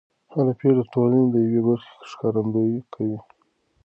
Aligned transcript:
هر 0.33 0.47
پېښه 0.59 0.73
د 0.77 0.79
ټولنې 0.93 1.23
د 1.33 1.35
یوې 1.43 1.61
برخې 1.67 1.93
ښکارندويي 2.11 2.79
کوي. 2.93 3.19